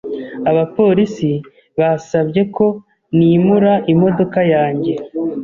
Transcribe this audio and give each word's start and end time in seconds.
Abapolisi 0.49 1.31
basabye 1.79 2.41
ko 2.55 2.67
nimura 3.17 3.73
imodoka 3.93 4.39
yanjye. 4.53 4.93